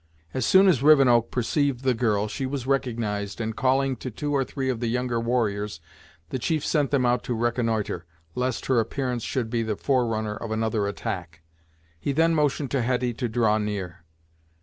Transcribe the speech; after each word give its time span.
As 0.33 0.47
soon 0.47 0.67
as 0.67 0.81
Rivenoak 0.81 1.29
perceived 1.29 1.83
the 1.83 1.93
girl, 1.93 2.27
she 2.27 2.47
was 2.47 2.65
recognised, 2.65 3.39
and 3.39 3.55
calling 3.55 3.95
to 3.97 4.09
two 4.09 4.33
or 4.33 4.43
three 4.43 4.67
of 4.67 4.79
the 4.79 4.87
younger 4.87 5.19
warriors, 5.19 5.79
the 6.29 6.39
chief 6.39 6.65
sent 6.65 6.89
them 6.89 7.05
out 7.05 7.23
to 7.25 7.35
reconnoitre, 7.35 8.07
lest 8.33 8.65
her 8.65 8.79
appearance 8.79 9.21
should 9.21 9.51
be 9.51 9.61
the 9.61 9.75
forerunner 9.75 10.35
of 10.35 10.49
another 10.49 10.87
attack. 10.87 11.43
He 11.99 12.13
then 12.13 12.33
motioned 12.33 12.71
to 12.71 12.81
Hetty 12.81 13.13
to 13.13 13.29
draw 13.29 13.59
near. 13.59 14.03